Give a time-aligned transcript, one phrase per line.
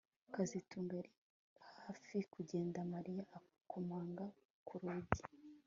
[0.33, 1.11] kazitunga yari
[1.83, 4.25] hafi kugenda Mariya akomanga
[4.67, 5.21] ku rugi